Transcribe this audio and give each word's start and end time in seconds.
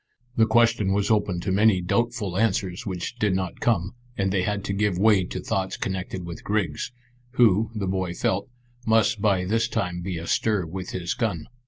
The 0.35 0.47
question 0.47 0.93
was 0.93 1.11
open 1.11 1.41
to 1.41 1.51
many 1.51 1.79
doubtful 1.79 2.35
answers 2.35 2.87
which 2.87 3.17
did 3.19 3.35
not 3.35 3.59
come, 3.59 3.93
and 4.17 4.31
they 4.31 4.41
had 4.41 4.63
to 4.63 4.73
give 4.73 4.97
way 4.97 5.25
to 5.25 5.39
thoughts 5.39 5.77
connected 5.77 6.25
with 6.25 6.43
Griggs, 6.43 6.91
who, 7.33 7.69
the 7.75 7.85
boy 7.85 8.15
felt, 8.15 8.49
must 8.87 9.21
by 9.21 9.45
this 9.45 9.67
time 9.67 10.01
be 10.01 10.17
astir 10.17 10.65
with 10.65 10.89
his 10.89 11.13
gun. 11.13 11.49